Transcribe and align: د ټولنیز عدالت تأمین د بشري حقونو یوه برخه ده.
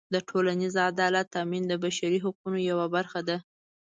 د 0.13 0.15
ټولنیز 0.29 0.73
عدالت 0.89 1.25
تأمین 1.35 1.63
د 1.67 1.73
بشري 1.83 2.19
حقونو 2.25 2.57
یوه 2.69 2.85
برخه 2.95 3.19
ده. 3.27 3.37